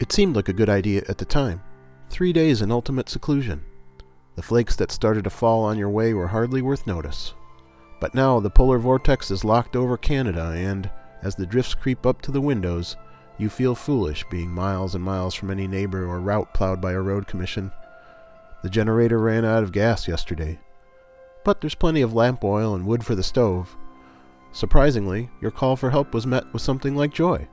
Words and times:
It 0.00 0.12
seemed 0.12 0.34
like 0.34 0.48
a 0.48 0.54
good 0.54 0.70
idea 0.70 1.02
at 1.10 1.18
the 1.18 1.26
time. 1.26 1.62
Three 2.08 2.32
days 2.32 2.62
in 2.62 2.72
ultimate 2.72 3.10
seclusion. 3.10 3.62
The 4.34 4.42
flakes 4.42 4.74
that 4.76 4.90
started 4.90 5.24
to 5.24 5.30
fall 5.30 5.62
on 5.62 5.76
your 5.76 5.90
way 5.90 6.14
were 6.14 6.28
hardly 6.28 6.62
worth 6.62 6.86
notice. 6.86 7.34
But 8.00 8.14
now 8.14 8.40
the 8.40 8.48
polar 8.48 8.78
vortex 8.78 9.30
is 9.30 9.44
locked 9.44 9.76
over 9.76 9.98
Canada, 9.98 10.54
and, 10.56 10.90
as 11.20 11.34
the 11.34 11.44
drifts 11.44 11.74
creep 11.74 12.06
up 12.06 12.22
to 12.22 12.32
the 12.32 12.40
windows, 12.40 12.96
you 13.36 13.50
feel 13.50 13.74
foolish 13.74 14.24
being 14.30 14.48
miles 14.48 14.94
and 14.94 15.04
miles 15.04 15.34
from 15.34 15.50
any 15.50 15.66
neighbor 15.66 16.06
or 16.06 16.18
route 16.18 16.54
plowed 16.54 16.80
by 16.80 16.92
a 16.92 17.00
road 17.00 17.26
commission. 17.26 17.70
The 18.62 18.70
generator 18.70 19.18
ran 19.18 19.44
out 19.44 19.62
of 19.62 19.70
gas 19.70 20.08
yesterday. 20.08 20.58
But 21.44 21.60
there's 21.60 21.74
plenty 21.74 22.00
of 22.00 22.14
lamp 22.14 22.42
oil 22.42 22.74
and 22.74 22.86
wood 22.86 23.04
for 23.04 23.14
the 23.14 23.22
stove. 23.22 23.76
Surprisingly, 24.52 25.28
your 25.42 25.50
call 25.50 25.76
for 25.76 25.90
help 25.90 26.14
was 26.14 26.26
met 26.26 26.50
with 26.54 26.62
something 26.62 26.96
like 26.96 27.12
joy. 27.12 27.46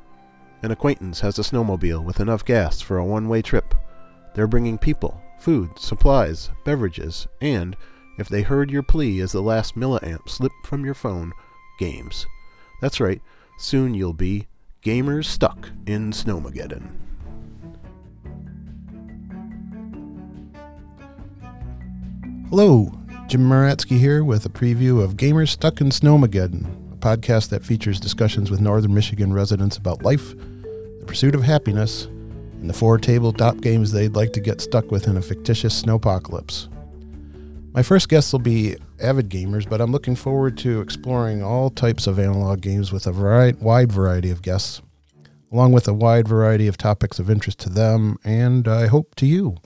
An 0.63 0.71
acquaintance 0.71 1.19
has 1.19 1.37
a 1.37 1.43
snowmobile 1.43 2.03
with 2.03 2.19
enough 2.19 2.43
gas 2.43 2.81
for 2.81 2.97
a 2.97 3.05
one 3.05 3.29
way 3.29 3.41
trip. 3.41 3.75
They're 4.33 4.47
bringing 4.47 4.77
people, 4.77 5.21
food, 5.39 5.77
supplies, 5.77 6.49
beverages, 6.65 7.27
and, 7.41 7.75
if 8.17 8.27
they 8.27 8.41
heard 8.41 8.71
your 8.71 8.83
plea 8.83 9.19
as 9.21 9.31
the 9.31 9.41
last 9.41 9.75
milliamp 9.75 10.27
slipped 10.27 10.65
from 10.65 10.83
your 10.83 10.95
phone, 10.95 11.31
games. 11.79 12.25
That's 12.81 12.99
right, 12.99 13.21
soon 13.59 13.93
you'll 13.93 14.13
be 14.13 14.47
gamers 14.83 15.25
stuck 15.25 15.69
in 15.85 16.11
Snowmageddon. 16.11 16.87
Hello, 22.49 22.91
Jim 23.27 23.41
Maratsky 23.41 23.99
here 23.99 24.23
with 24.23 24.45
a 24.45 24.49
preview 24.49 25.03
of 25.03 25.17
Gamers 25.17 25.49
Stuck 25.49 25.81
in 25.81 25.89
Snowmageddon, 25.89 26.65
podcast 26.97 27.49
that 27.49 27.63
features 27.63 27.99
discussions 27.99 28.51
with 28.51 28.61
Northern 28.61 28.93
Michigan 28.93 29.33
residents 29.33 29.77
about 29.77 30.03
life, 30.03 30.35
the 30.37 31.05
pursuit 31.07 31.35
of 31.35 31.43
happiness, 31.43 32.05
and 32.05 32.69
the 32.69 32.73
four 32.73 32.97
tabletop 32.97 33.61
games 33.61 33.91
they'd 33.91 34.15
like 34.15 34.33
to 34.33 34.39
get 34.39 34.61
stuck 34.61 34.91
with 34.91 35.07
in 35.07 35.17
a 35.17 35.21
fictitious 35.21 35.81
snowpocalypse. 35.81 36.67
My 37.73 37.83
first 37.83 38.09
guests 38.09 38.31
will 38.31 38.39
be 38.39 38.75
avid 38.99 39.29
gamers, 39.29 39.69
but 39.69 39.81
I'm 39.81 39.91
looking 39.91 40.15
forward 40.15 40.57
to 40.59 40.81
exploring 40.81 41.43
all 41.43 41.69
types 41.69 42.07
of 42.07 42.17
analog 42.17 42.61
games 42.61 42.91
with 42.91 43.05
a 43.05 43.11
vari- 43.11 43.53
wide 43.53 43.91
variety 43.91 44.31
of 44.31 44.41
guests, 44.41 44.81
along 45.51 45.73
with 45.73 45.87
a 45.87 45.93
wide 45.93 46.27
variety 46.27 46.67
of 46.67 46.77
topics 46.77 47.19
of 47.19 47.29
interest 47.29 47.59
to 47.59 47.69
them 47.69 48.17
and 48.23 48.67
I 48.67 48.87
hope 48.87 49.13
to 49.15 49.27
you. 49.27 49.57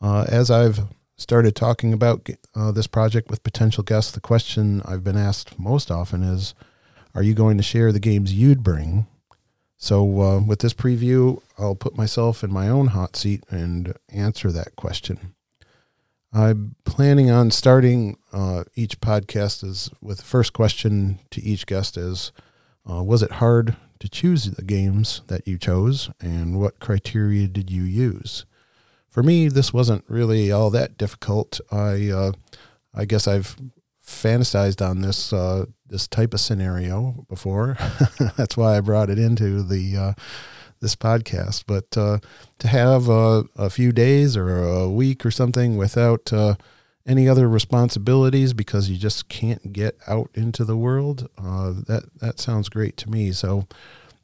Uh, 0.00 0.24
as 0.28 0.50
I've 0.50 0.80
started 1.16 1.54
talking 1.54 1.92
about 1.92 2.28
uh, 2.54 2.72
this 2.72 2.86
project 2.86 3.30
with 3.30 3.42
potential 3.42 3.82
guests, 3.82 4.12
the 4.12 4.20
question 4.20 4.82
I've 4.84 5.04
been 5.04 5.16
asked 5.16 5.58
most 5.58 5.90
often 5.90 6.22
is 6.22 6.54
Are 7.14 7.22
you 7.22 7.34
going 7.34 7.56
to 7.56 7.62
share 7.62 7.92
the 7.92 8.00
games 8.00 8.32
you'd 8.34 8.62
bring? 8.62 9.06
So, 9.76 10.20
uh, 10.20 10.40
with 10.40 10.60
this 10.60 10.74
preview, 10.74 11.42
I'll 11.58 11.74
put 11.74 11.96
myself 11.96 12.42
in 12.42 12.52
my 12.52 12.68
own 12.68 12.88
hot 12.88 13.16
seat 13.16 13.44
and 13.50 13.94
answer 14.08 14.50
that 14.50 14.76
question. 14.76 15.34
I'm 16.32 16.74
planning 16.84 17.30
on 17.30 17.50
starting 17.52 18.16
uh, 18.32 18.64
each 18.74 19.00
podcast 19.00 19.62
as 19.62 19.90
with 20.00 20.18
the 20.18 20.24
first 20.24 20.52
question 20.52 21.20
to 21.30 21.42
each 21.42 21.66
guest 21.66 21.96
is 21.96 22.32
uh, 22.90 23.02
Was 23.02 23.22
it 23.22 23.32
hard 23.32 23.76
to 24.00 24.08
choose 24.08 24.50
the 24.50 24.64
games 24.64 25.22
that 25.28 25.46
you 25.46 25.58
chose, 25.58 26.10
and 26.20 26.58
what 26.58 26.80
criteria 26.80 27.46
did 27.46 27.70
you 27.70 27.82
use? 27.84 28.46
For 29.14 29.22
me, 29.22 29.46
this 29.46 29.72
wasn't 29.72 30.04
really 30.08 30.50
all 30.50 30.70
that 30.70 30.98
difficult. 30.98 31.60
I 31.70 32.10
uh, 32.10 32.32
I 32.92 33.04
guess 33.04 33.28
I've 33.28 33.56
fantasized 34.04 34.84
on 34.84 35.02
this 35.02 35.32
uh, 35.32 35.66
this 35.86 36.08
type 36.08 36.34
of 36.34 36.40
scenario 36.40 37.24
before. 37.28 37.76
That's 38.36 38.56
why 38.56 38.76
I 38.76 38.80
brought 38.80 39.10
it 39.10 39.18
into 39.20 39.62
the 39.62 39.96
uh, 39.96 40.12
this 40.80 40.96
podcast. 40.96 41.62
But 41.68 41.96
uh, 41.96 42.18
to 42.58 42.66
have 42.66 43.08
a, 43.08 43.70
few 43.70 43.92
days 43.92 44.36
or 44.36 44.60
a 44.60 44.90
week 44.90 45.24
or 45.24 45.30
something 45.30 45.76
without 45.76 46.32
uh, 46.32 46.56
any 47.06 47.28
other 47.28 47.48
responsibilities 47.48 48.52
because 48.52 48.90
you 48.90 48.96
just 48.98 49.28
can't 49.28 49.72
get 49.72 49.96
out 50.08 50.28
into 50.34 50.64
the 50.64 50.76
world, 50.76 51.28
uh, 51.38 51.72
that 51.86 52.02
that 52.18 52.40
sounds 52.40 52.68
great 52.68 52.96
to 52.96 53.08
me. 53.08 53.30
So 53.30 53.68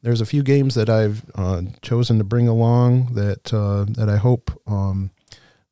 there's 0.01 0.21
a 0.21 0.25
few 0.25 0.43
games 0.43 0.75
that 0.75 0.89
I've 0.89 1.23
uh, 1.35 1.61
chosen 1.81 2.17
to 2.17 2.23
bring 2.23 2.47
along 2.47 3.13
that 3.13 3.53
uh, 3.53 3.85
that 3.89 4.09
I 4.09 4.17
hope 4.17 4.51
um, 4.67 5.11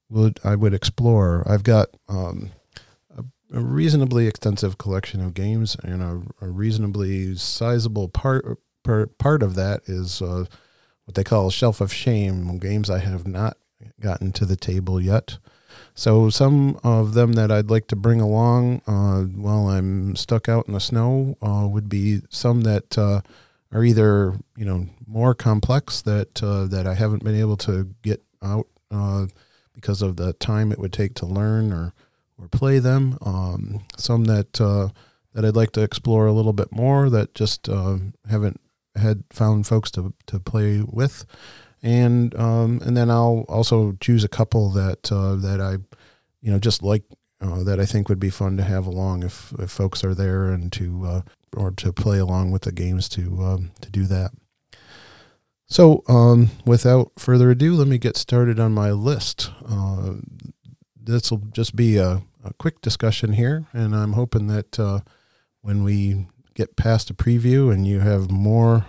would 0.10 0.40
I 0.44 0.56
would 0.56 0.74
explore. 0.74 1.44
I've 1.48 1.64
got 1.64 1.90
um, 2.08 2.52
a, 3.16 3.24
a, 3.54 3.60
reasonably 3.60 4.28
extensive 4.28 4.78
collection 4.78 5.22
of 5.22 5.34
games, 5.34 5.76
and 5.84 6.02
a, 6.02 6.46
a 6.46 6.50
reasonably 6.50 7.36
sizable 7.36 8.08
part 8.08 8.60
part, 8.84 9.18
part 9.18 9.44
of 9.44 9.56
that 9.56 9.82
is 9.88 10.22
uh, 10.22 10.46
what 11.06 11.16
they 11.16 11.24
call 11.24 11.50
shelf 11.50 11.82
of 11.82 11.94
shame 11.94 12.58
games 12.60 12.90
I 12.90 13.00
have 13.00 13.28
not 13.28 13.58
gotten 14.00 14.32
to 14.34 14.46
the 14.46 14.56
table 14.56 15.02
yet. 15.02 15.38
So 15.94 16.30
some 16.30 16.80
of 16.84 17.14
them 17.14 17.34
that 17.34 17.52
I'd 17.52 17.70
like 17.70 17.88
to 17.88 17.96
bring 17.96 18.22
along 18.22 18.82
uh, 18.88 19.22
while 19.24 19.70
I'm 19.70 20.16
stuck 20.16 20.48
out 20.50 20.68
in 20.68 20.74
the 20.74 20.80
snow 20.80 21.38
uh, 21.42 21.68
would 21.68 21.90
be 21.90 22.22
some 22.30 22.62
that 22.62 22.98
uh, 22.98 23.22
are 23.72 23.84
either 23.84 24.36
you 24.58 24.66
know 24.66 24.88
more 25.08 25.34
complex 25.34 26.02
that 26.02 26.42
uh, 26.44 26.66
that 26.66 26.88
I 26.88 26.94
haven't 26.94 27.24
been 27.24 27.40
able 27.40 27.58
to 27.58 27.90
get 28.02 28.22
out 28.42 28.68
uh, 28.92 29.28
because 29.74 30.02
of 30.02 30.16
the 30.16 30.34
time 30.34 30.72
it 30.72 30.80
would 30.80 30.94
take 30.94 31.16
to 31.16 31.26
learn 31.26 31.72
or 31.72 31.94
or 32.38 32.48
play 32.48 32.80
them. 32.80 33.18
Um, 33.22 33.84
some 33.98 34.26
that 34.26 34.60
uh, 34.60 34.90
that 35.34 35.46
I'd 35.46 35.56
like 35.56 35.72
to 35.72 35.84
explore 35.84 36.28
a 36.28 36.34
little 36.34 36.54
bit 36.54 36.72
more 36.72 37.10
that 37.10 37.36
just 37.36 37.70
uh, 37.70 37.98
haven't 38.30 38.60
had 38.96 39.24
found 39.30 39.68
folks 39.68 39.92
to 39.92 40.14
to 40.28 40.40
play 40.40 40.82
with, 40.82 41.26
and 41.84 42.34
um, 42.36 42.82
and 42.84 42.98
then 42.98 43.10
I'll 43.10 43.46
also 43.48 43.94
choose 44.00 44.24
a 44.24 44.30
couple 44.30 44.70
that 44.72 45.12
uh, 45.12 45.36
that 45.36 45.62
I 45.62 45.74
you 46.42 46.52
know 46.52 46.60
just 46.60 46.82
like 46.82 47.04
uh, 47.42 47.64
that 47.64 47.80
I 47.80 47.86
think 47.86 48.10
would 48.10 48.20
be 48.20 48.30
fun 48.30 48.58
to 48.58 48.64
have 48.64 48.86
along 48.86 49.24
if, 49.24 49.54
if 49.60 49.72
folks 49.72 50.04
are 50.04 50.14
there 50.14 50.50
and 50.50 50.72
to 50.74 51.06
uh, 51.06 51.22
or 51.56 51.72
to 51.72 51.94
play 51.94 52.20
along 52.20 52.52
with 52.52 52.64
the 52.64 52.72
games 52.72 53.10
to 53.10 53.44
um, 53.44 53.72
to 53.82 53.90
do 53.90 54.06
that. 54.06 54.32
So, 55.68 56.04
um, 56.08 56.50
without 56.66 57.12
further 57.18 57.52
ado, 57.52 57.76
let 57.76 57.88
me 57.88 58.00
get 58.00 58.18
started 58.18 58.60
on 58.60 58.74
my 58.74 58.92
list. 58.92 59.52
Uh, 59.68 60.16
this 61.02 61.30
will 61.30 61.44
just 61.52 61.76
be 61.76 61.98
a, 61.98 62.24
a, 62.44 62.54
quick 62.58 62.82
discussion 62.82 63.34
here, 63.34 63.68
and 63.72 63.96
I'm 63.96 64.14
hoping 64.14 64.48
that 64.48 64.80
uh, 64.80 65.02
when 65.62 65.84
we 65.84 66.28
get 66.56 66.76
past 66.76 67.12
a 67.12 67.14
preview 67.14 67.72
and 67.72 67.86
you 67.86 68.00
have 68.00 68.32
more 68.32 68.88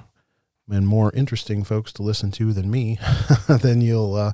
and 0.71 0.87
more 0.87 1.12
interesting 1.15 1.65
folks 1.65 1.92
to 1.94 2.03
listen 2.03 2.31
to 2.32 2.53
than 2.54 2.71
me, 2.71 2.98
then 3.48 3.82
you'll 3.82 4.15
uh, 4.15 4.32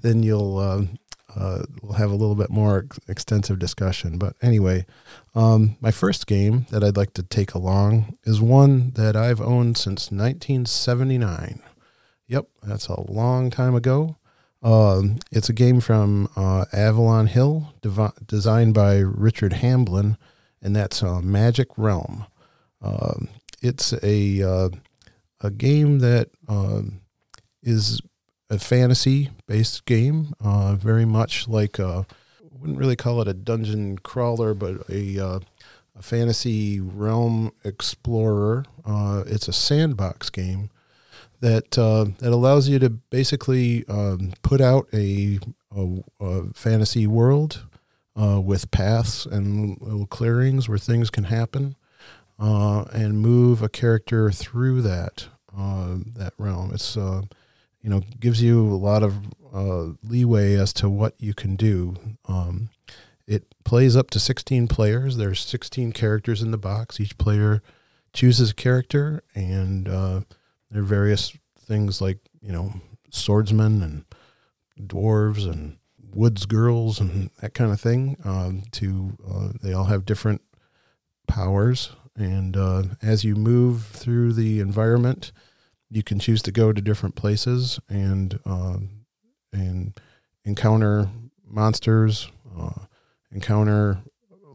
then 0.00 0.22
you'll 0.22 0.88
uh, 1.36 1.64
we'll 1.82 1.94
have 1.94 2.10
a 2.10 2.16
little 2.16 2.34
bit 2.34 2.50
more 2.50 2.86
extensive 3.08 3.58
discussion. 3.58 4.18
But 4.18 4.36
anyway, 4.42 4.86
um, 5.34 5.76
my 5.80 5.90
first 5.90 6.26
game 6.26 6.66
that 6.70 6.84
I'd 6.84 6.96
like 6.96 7.14
to 7.14 7.22
take 7.22 7.54
along 7.54 8.16
is 8.24 8.40
one 8.40 8.92
that 8.92 9.16
I've 9.16 9.40
owned 9.40 9.76
since 9.76 10.10
1979. 10.10 11.60
Yep, 12.28 12.46
that's 12.62 12.88
a 12.88 13.00
long 13.10 13.50
time 13.50 13.74
ago. 13.74 14.16
Um, 14.62 15.18
it's 15.30 15.50
a 15.50 15.52
game 15.52 15.80
from 15.80 16.30
uh, 16.36 16.64
Avalon 16.72 17.26
Hill, 17.26 17.74
dev- 17.82 18.14
designed 18.26 18.72
by 18.72 18.96
Richard 18.96 19.54
Hamblin, 19.54 20.16
and 20.62 20.74
that's 20.74 21.02
uh, 21.02 21.20
Magic 21.20 21.68
Realm. 21.76 22.24
Um, 22.80 23.28
it's 23.60 23.92
a 24.02 24.42
uh, 24.42 24.68
a 25.40 25.50
game 25.50 25.98
that 25.98 26.30
um, 26.48 27.02
is 27.62 28.00
a 28.54 28.58
fantasy 28.58 29.30
based 29.46 29.84
game, 29.84 30.32
uh, 30.42 30.74
very 30.74 31.04
much 31.04 31.48
like 31.48 31.78
I 31.78 32.06
wouldn't 32.40 32.78
really 32.78 32.96
call 32.96 33.20
it 33.20 33.28
a 33.28 33.34
dungeon 33.34 33.98
crawler, 33.98 34.54
but 34.54 34.88
a, 34.88 35.18
uh, 35.18 35.40
a 35.98 36.02
fantasy 36.02 36.80
realm 36.80 37.52
explorer. 37.64 38.64
Uh, 38.86 39.24
it's 39.26 39.48
a 39.48 39.52
sandbox 39.52 40.30
game 40.30 40.70
that 41.40 41.76
uh, 41.76 42.06
that 42.20 42.32
allows 42.32 42.68
you 42.68 42.78
to 42.78 42.88
basically 42.88 43.86
um, 43.88 44.32
put 44.42 44.60
out 44.60 44.86
a, 44.94 45.38
a, 45.76 46.02
a 46.20 46.44
fantasy 46.54 47.06
world 47.06 47.66
uh, 48.16 48.40
with 48.40 48.70
paths 48.70 49.26
and 49.26 49.78
little 49.82 50.06
clearings 50.06 50.68
where 50.68 50.78
things 50.78 51.10
can 51.10 51.24
happen, 51.24 51.74
uh, 52.38 52.84
and 52.92 53.18
move 53.20 53.62
a 53.62 53.68
character 53.68 54.30
through 54.30 54.80
that 54.82 55.26
that 56.16 56.32
realm. 56.38 56.72
It's 56.72 56.96
you 57.84 57.90
know, 57.90 58.00
gives 58.18 58.42
you 58.42 58.66
a 58.66 58.80
lot 58.80 59.02
of 59.02 59.14
uh, 59.54 59.92
leeway 60.02 60.54
as 60.54 60.72
to 60.72 60.88
what 60.88 61.14
you 61.18 61.34
can 61.34 61.54
do. 61.54 61.94
Um, 62.26 62.70
it 63.26 63.54
plays 63.62 63.94
up 63.94 64.08
to 64.10 64.18
16 64.18 64.68
players. 64.68 65.18
There's 65.18 65.40
16 65.40 65.92
characters 65.92 66.40
in 66.40 66.50
the 66.50 66.56
box. 66.56 66.98
Each 66.98 67.16
player 67.18 67.62
chooses 68.14 68.50
a 68.50 68.54
character, 68.54 69.22
and 69.34 69.86
uh, 69.86 70.20
there 70.70 70.80
are 70.80 70.86
various 70.86 71.36
things 71.60 72.00
like, 72.00 72.20
you 72.40 72.52
know, 72.52 72.72
swordsmen 73.10 73.82
and 73.82 74.88
dwarves 74.88 75.44
and 75.46 75.76
woods 76.14 76.46
girls 76.46 77.00
and 77.00 77.28
that 77.42 77.52
kind 77.52 77.70
of 77.70 77.80
thing. 77.82 78.16
Um, 78.24 78.62
to 78.72 79.12
uh, 79.30 79.48
they 79.62 79.74
all 79.74 79.84
have 79.84 80.06
different 80.06 80.40
powers, 81.28 81.90
and 82.16 82.56
uh, 82.56 82.82
as 83.02 83.24
you 83.24 83.34
move 83.34 83.84
through 83.84 84.32
the 84.32 84.60
environment, 84.60 85.32
you 85.94 86.02
can 86.02 86.18
choose 86.18 86.42
to 86.42 86.50
go 86.50 86.72
to 86.72 86.82
different 86.82 87.14
places 87.14 87.78
and 87.88 88.38
uh, 88.44 88.78
and 89.52 89.98
encounter 90.44 91.08
monsters, 91.46 92.30
uh, 92.58 92.86
encounter 93.30 94.00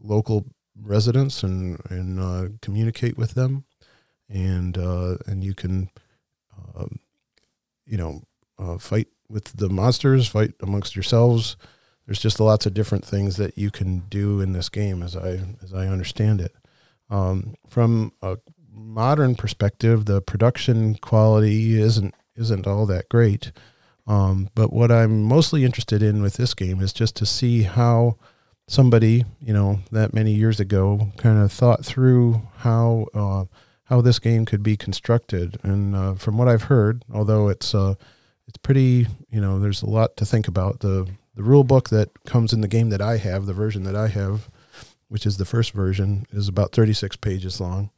local 0.02 0.44
residents, 0.80 1.42
and 1.42 1.80
and 1.88 2.20
uh, 2.20 2.48
communicate 2.60 3.16
with 3.16 3.32
them, 3.32 3.64
and 4.28 4.76
uh, 4.76 5.16
and 5.26 5.42
you 5.42 5.54
can, 5.54 5.90
um, 6.76 6.98
you 7.86 7.96
know, 7.96 8.22
uh, 8.58 8.76
fight 8.76 9.08
with 9.30 9.56
the 9.56 9.70
monsters, 9.70 10.28
fight 10.28 10.52
amongst 10.60 10.94
yourselves. 10.94 11.56
There's 12.04 12.20
just 12.20 12.40
lots 12.40 12.66
of 12.66 12.74
different 12.74 13.04
things 13.04 13.36
that 13.36 13.56
you 13.56 13.70
can 13.70 14.00
do 14.10 14.40
in 14.42 14.52
this 14.52 14.68
game, 14.68 15.02
as 15.02 15.16
I 15.16 15.40
as 15.62 15.72
I 15.72 15.86
understand 15.86 16.42
it. 16.42 16.54
Um, 17.08 17.54
from 17.66 18.12
a 18.20 18.36
modern 18.80 19.34
perspective, 19.34 20.06
the 20.06 20.20
production 20.20 20.96
quality 20.96 21.80
isn't 21.80 22.14
isn't 22.36 22.66
all 22.66 22.86
that 22.86 23.08
great. 23.08 23.52
Um, 24.06 24.48
but 24.54 24.72
what 24.72 24.90
I'm 24.90 25.22
mostly 25.22 25.64
interested 25.64 26.02
in 26.02 26.22
with 26.22 26.34
this 26.34 26.54
game 26.54 26.80
is 26.80 26.92
just 26.92 27.14
to 27.16 27.26
see 27.26 27.62
how 27.62 28.16
somebody, 28.66 29.24
you 29.40 29.52
know, 29.52 29.80
that 29.92 30.14
many 30.14 30.32
years 30.32 30.58
ago, 30.58 31.12
kind 31.16 31.38
of 31.38 31.52
thought 31.52 31.84
through 31.84 32.42
how 32.58 33.06
uh, 33.14 33.44
how 33.84 34.00
this 34.00 34.18
game 34.18 34.46
could 34.46 34.62
be 34.62 34.76
constructed. 34.76 35.58
And 35.62 35.94
uh, 35.94 36.14
from 36.14 36.38
what 36.38 36.48
I've 36.48 36.64
heard, 36.64 37.04
although 37.12 37.48
it's 37.48 37.74
uh, 37.74 37.94
it's 38.46 38.58
pretty, 38.58 39.06
you 39.30 39.40
know, 39.40 39.60
there's 39.60 39.82
a 39.82 39.90
lot 39.90 40.16
to 40.16 40.24
think 40.24 40.48
about. 40.48 40.80
the 40.80 41.06
The 41.34 41.42
rule 41.42 41.64
book 41.64 41.90
that 41.90 42.24
comes 42.24 42.52
in 42.52 42.62
the 42.62 42.68
game 42.68 42.90
that 42.90 43.02
I 43.02 43.18
have, 43.18 43.46
the 43.46 43.52
version 43.52 43.84
that 43.84 43.96
I 43.96 44.08
have, 44.08 44.48
which 45.08 45.26
is 45.26 45.36
the 45.36 45.44
first 45.44 45.72
version, 45.72 46.26
is 46.32 46.48
about 46.48 46.72
36 46.72 47.16
pages 47.16 47.60
long. 47.60 47.90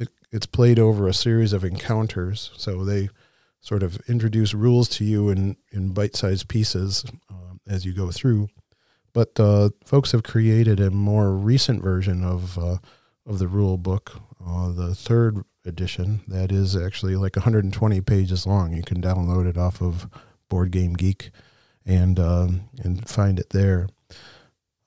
It, 0.00 0.08
it's 0.32 0.46
played 0.46 0.78
over 0.78 1.06
a 1.06 1.14
series 1.14 1.52
of 1.52 1.62
encounters, 1.62 2.50
so 2.56 2.84
they 2.84 3.10
sort 3.60 3.82
of 3.82 4.00
introduce 4.08 4.54
rules 4.54 4.88
to 4.88 5.04
you 5.04 5.28
in, 5.28 5.56
in 5.70 5.92
bite-sized 5.92 6.48
pieces 6.48 7.04
uh, 7.30 7.54
as 7.68 7.84
you 7.84 7.92
go 7.92 8.10
through. 8.10 8.48
But 9.12 9.38
uh, 9.38 9.70
folks 9.84 10.12
have 10.12 10.22
created 10.22 10.80
a 10.80 10.90
more 10.90 11.32
recent 11.32 11.82
version 11.82 12.24
of 12.24 12.58
uh, 12.58 12.78
of 13.26 13.38
the 13.38 13.48
rule 13.48 13.76
book, 13.76 14.20
uh, 14.44 14.70
the 14.72 14.94
third 14.94 15.44
edition. 15.64 16.20
That 16.26 16.50
is 16.50 16.76
actually 16.76 17.16
like 17.16 17.36
120 17.36 18.00
pages 18.00 18.46
long. 18.46 18.72
You 18.72 18.82
can 18.82 19.02
download 19.02 19.46
it 19.46 19.58
off 19.58 19.82
of 19.82 20.08
Board 20.48 20.70
Game 20.70 20.94
Geek 20.94 21.30
and 21.84 22.18
um, 22.18 22.68
and 22.82 23.08
find 23.08 23.38
it 23.38 23.50
there. 23.50 23.88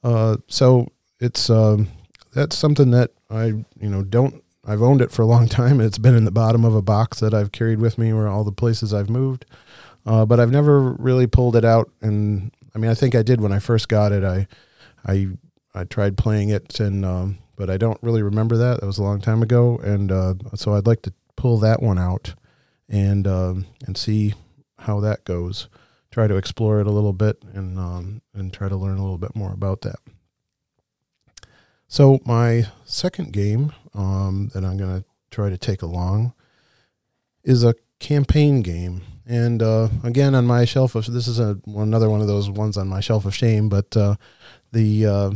Uh, 0.03 0.37
so 0.47 0.87
it's 1.19 1.49
um, 1.49 1.89
that's 2.33 2.57
something 2.57 2.91
that 2.91 3.11
I 3.29 3.45
you 3.45 3.89
know 3.89 4.03
don't 4.03 4.42
I've 4.65 4.81
owned 4.81 5.01
it 5.01 5.11
for 5.11 5.21
a 5.21 5.27
long 5.27 5.47
time. 5.49 5.81
It's 5.81 5.97
been 5.97 6.15
in 6.15 6.25
the 6.25 6.31
bottom 6.31 6.65
of 6.65 6.75
a 6.75 6.81
box 6.81 7.19
that 7.19 7.33
I've 7.33 7.51
carried 7.51 7.79
with 7.79 7.97
me 7.97 8.13
where 8.13 8.27
all 8.27 8.43
the 8.43 8.51
places 8.51 8.93
I've 8.93 9.09
moved. 9.09 9.45
Uh, 10.05 10.25
but 10.25 10.39
I've 10.39 10.51
never 10.51 10.93
really 10.93 11.27
pulled 11.27 11.55
it 11.55 11.63
out. 11.63 11.89
And 12.01 12.51
I 12.75 12.79
mean, 12.79 12.91
I 12.91 12.93
think 12.93 13.15
I 13.15 13.23
did 13.23 13.39
when 13.39 13.53
I 13.53 13.59
first 13.59 13.87
got 13.87 14.11
it. 14.11 14.23
I, 14.23 14.47
I, 15.05 15.27
I 15.73 15.83
tried 15.85 16.17
playing 16.17 16.49
it, 16.49 16.79
and 16.79 17.05
um, 17.05 17.39
but 17.55 17.69
I 17.69 17.77
don't 17.77 18.01
really 18.01 18.21
remember 18.21 18.57
that. 18.57 18.81
That 18.81 18.85
was 18.85 18.97
a 18.97 19.03
long 19.03 19.21
time 19.21 19.41
ago, 19.41 19.77
and 19.77 20.11
uh, 20.11 20.35
so 20.55 20.73
I'd 20.73 20.87
like 20.87 21.01
to 21.03 21.13
pull 21.35 21.57
that 21.59 21.81
one 21.81 21.97
out 21.97 22.35
and 22.89 23.27
um, 23.27 23.65
and 23.85 23.97
see 23.97 24.33
how 24.79 24.99
that 24.99 25.23
goes. 25.23 25.69
Try 26.11 26.27
to 26.27 26.35
explore 26.35 26.79
it 26.79 26.87
a 26.87 26.91
little 26.91 27.13
bit 27.13 27.43
and 27.53 27.79
um, 27.79 28.21
and 28.33 28.53
try 28.53 28.69
to 28.69 28.75
learn 28.75 28.97
a 28.97 29.01
little 29.01 29.17
bit 29.17 29.35
more 29.35 29.51
about 29.51 29.81
that. 29.81 29.97
So 31.93 32.19
my 32.25 32.65
second 32.85 33.33
game 33.33 33.71
um, 33.93 34.49
that 34.55 34.65
I'm 34.65 34.77
going 34.77 35.01
to 35.01 35.05
try 35.29 35.51
to 35.51 35.59
take 35.59 35.83
along 35.83 36.33
is 37.43 37.63
a 37.63 37.75
campaign 37.99 38.63
game. 38.63 39.03
And 39.27 39.61
uh, 39.61 39.89
again, 40.03 40.33
on 40.33 40.47
my 40.47 40.65
shelf 40.65 40.95
of 40.95 41.05
this 41.05 41.27
is 41.27 41.39
a 41.39 41.59
another 41.67 42.09
one 42.09 42.19
of 42.19 42.25
those 42.25 42.49
ones 42.49 42.77
on 42.77 42.87
my 42.87 42.99
shelf 42.99 43.25
of 43.25 43.35
shame. 43.35 43.69
But 43.69 43.95
uh, 43.95 44.15
the 44.71 45.05
uh, 45.05 45.31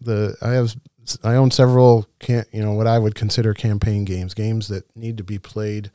the 0.00 0.36
I 0.42 0.50
have 0.50 0.74
I 1.22 1.36
own 1.36 1.52
several 1.52 2.08
can 2.18 2.44
you 2.50 2.64
know 2.64 2.72
what 2.72 2.88
I 2.88 2.98
would 2.98 3.14
consider 3.14 3.54
campaign 3.54 4.04
games, 4.04 4.34
games 4.34 4.66
that 4.66 4.84
need 4.96 5.16
to 5.18 5.22
be 5.22 5.38
played 5.38 5.92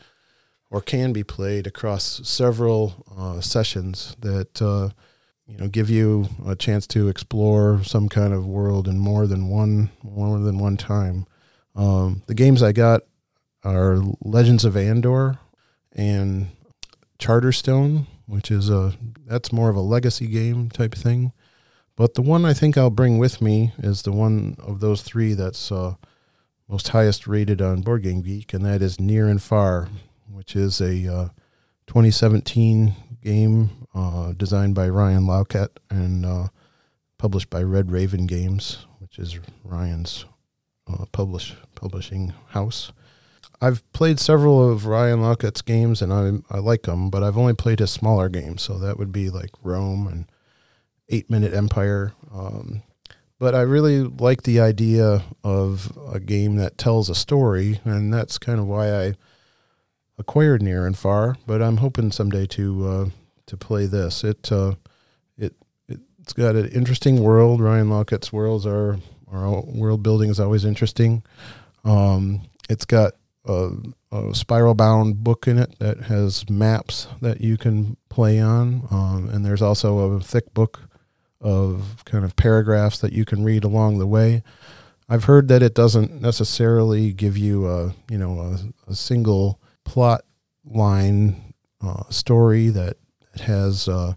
or 0.72 0.80
can 0.80 1.12
be 1.12 1.26
played 1.26 1.68
across 1.68 2.22
several 2.24 3.04
uh, 3.18 3.42
sessions 3.42 4.16
that 4.22 4.62
uh, 4.62 4.92
you 5.48 5.58
know 5.58 5.68
give 5.68 5.90
you 5.90 6.28
a 6.46 6.56
chance 6.56 6.88
to 6.88 7.08
explore 7.08 7.84
some 7.84 8.10
kind 8.10 8.34
of 8.34 8.46
world 8.46 8.88
in 8.88 9.00
more 9.00 9.28
than 9.28 9.48
one 9.48 9.90
more 10.04 10.40
than 10.40 10.58
one 10.58 10.78
time. 10.78 11.26
Um, 11.76 12.24
the 12.28 12.34
games 12.34 12.64
I 12.64 12.72
got 12.72 13.02
are 13.64 14.02
Legends 14.22 14.66
of 14.66 14.78
Andor 14.78 15.40
and 15.94 16.48
Charterstone, 17.20 18.08
which 18.28 18.52
is 18.52 18.70
a 18.70 18.94
that's 19.26 19.52
more 19.52 19.70
of 19.70 19.76
a 19.76 19.82
legacy 19.82 20.28
game 20.28 20.70
type 20.70 20.96
thing. 20.96 21.32
But 21.96 22.16
the 22.16 22.22
one 22.22 22.44
I 22.44 22.54
think 22.54 22.78
I'll 22.78 22.90
bring 22.90 23.18
with 23.18 23.42
me 23.42 23.74
is 23.78 24.02
the 24.02 24.12
one 24.12 24.58
of 24.60 24.82
those 24.82 25.02
three 25.02 25.34
that's 25.34 25.72
uh, 25.72 25.96
most 26.68 26.90
highest 26.90 27.26
rated 27.26 27.62
on 27.62 27.82
Board 27.82 28.04
Game 28.04 28.22
Geek, 28.22 28.54
and 28.54 28.66
that 28.66 28.82
is 28.82 29.00
Near 29.00 29.28
and 29.28 29.42
Far, 29.42 29.88
which 30.30 30.56
is 30.56 30.82
a 30.82 31.08
uh, 31.08 31.30
2017 31.88 32.94
game 33.26 33.72
uh, 33.96 34.32
designed 34.34 34.76
by 34.76 34.88
Ryan 34.88 35.24
Laukat 35.24 35.70
and 35.90 36.26
uh, 36.26 36.48
published 37.18 37.50
by 37.50 37.64
Red 37.64 37.92
Raven 37.92 38.28
Games, 38.28 38.86
which 39.00 39.18
is 39.18 39.40
Ryan's 39.64 40.26
uh, 40.88 41.06
publish 41.12 41.56
publishing 41.74 42.34
house. 42.50 42.94
I've 43.60 43.82
played 43.94 44.20
several 44.20 44.70
of 44.70 44.86
Ryan 44.86 45.20
Laukat's 45.20 45.64
games 45.64 46.02
and 46.02 46.14
I 46.14 46.56
I 46.56 46.60
like 46.60 46.84
them, 46.84 47.10
but 47.10 47.24
I've 47.24 47.38
only 47.38 47.54
played 47.54 47.80
his 47.80 47.92
smaller 47.92 48.30
games, 48.30 48.62
so 48.62 48.78
that 48.78 49.00
would 49.00 49.12
be 49.12 49.30
like 49.30 49.52
Roam 49.64 50.08
and 50.08 50.32
Eight 51.10 51.30
Minute 51.30 51.54
Empire. 51.54 52.14
Um, 52.34 52.84
but 53.40 53.56
I 53.56 53.62
really 53.62 54.04
like 54.04 54.44
the 54.44 54.60
idea 54.60 55.24
of 55.44 55.98
a 56.12 56.20
game 56.20 56.58
that 56.58 56.78
tells 56.78 57.10
a 57.10 57.16
story, 57.16 57.80
and 57.84 58.14
that's 58.14 58.38
kind 58.38 58.60
of 58.60 58.68
why 58.68 58.94
I 58.94 59.16
acquired 60.18 60.62
Near 60.62 60.86
and 60.86 60.98
Far. 60.98 61.36
But 61.46 61.62
I'm 61.62 61.78
hoping 61.78 62.12
someday 62.12 62.46
to 62.48 62.88
uh, 62.88 63.06
to 63.48 63.58
play 63.58 63.86
this. 63.86 64.24
It 64.24 64.52
uh, 64.52 64.76
it 65.38 65.54
it's 66.26 66.34
got 66.34 66.56
an 66.56 66.68
interesting 66.70 67.22
world. 67.22 67.62
Ryan 67.62 67.90
Laukat's 67.90 68.34
worlds 68.34 68.66
are, 68.66 68.98
are 69.32 69.62
world 69.62 70.02
building 70.02 70.32
is 70.32 70.40
always 70.40 70.66
interesting. 70.66 71.24
Um, 71.84 72.42
it's 72.68 72.86
got 72.86 73.14
a, 73.46 73.70
a, 74.12 74.34
spiral 74.34 74.74
bound 74.74 75.24
book 75.24 75.48
in 75.48 75.60
it 75.60 75.78
that 75.78 76.02
has 76.06 76.50
maps 76.50 77.08
that 77.22 77.42
you 77.42 77.58
can 77.58 77.96
play 78.10 78.40
on, 78.40 78.88
um, 78.90 79.30
and 79.32 79.46
there's 79.46 79.62
also 79.62 80.00
a 80.00 80.20
thick 80.20 80.52
book 80.56 80.82
of 81.42 82.04
kind 82.06 82.26
of 82.26 82.36
paragraphs 82.36 82.98
that 82.98 83.14
you 83.14 83.24
can 83.24 83.44
read 83.44 83.64
along 83.64 84.00
the 84.00 84.08
way. 84.08 84.42
I've 85.08 85.26
heard 85.26 85.48
that 85.50 85.62
it 85.62 85.76
doesn't 85.76 86.20
necessarily 86.20 87.14
give 87.14 87.38
you 87.38 87.70
a 87.70 87.94
you 88.10 88.18
know 88.18 88.40
a, 88.40 88.92
a 88.92 88.96
single 88.96 89.62
plot 89.86 90.26
line 90.66 91.54
uh, 91.82 92.04
story 92.10 92.70
that 92.70 92.98
has 93.42 93.88
uh, 93.88 94.14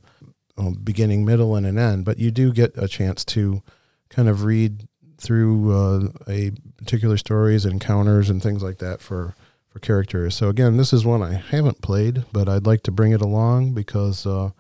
a 0.56 0.70
beginning, 0.72 1.25
middle, 1.25 1.54
and 1.54 1.66
an 1.66 1.78
end, 1.78 2.04
but 2.04 2.18
you 2.18 2.30
do 2.30 2.52
get 2.52 2.72
a 2.76 2.88
chance 2.88 3.25
to 3.25 3.62
kind 4.08 4.28
of 4.28 4.44
read 4.44 4.88
through 5.18 5.72
uh, 5.72 6.08
a 6.28 6.52
particular 6.76 7.16
stories, 7.16 7.64
encounters, 7.64 8.30
and 8.30 8.42
things 8.42 8.62
like 8.62 8.78
that 8.78 9.00
for 9.00 9.34
for 9.68 9.78
characters. 9.80 10.34
So 10.34 10.48
again, 10.48 10.76
this 10.76 10.92
is 10.92 11.04
one 11.04 11.22
I 11.22 11.34
haven't 11.34 11.82
played, 11.82 12.25
but 12.32 12.48
I'd 12.48 12.66
like 12.66 12.82
to 12.84 12.90
bring 12.90 13.12
it 13.12 13.20
along 13.20 13.75
because 13.75 14.26
uh, 14.26 14.50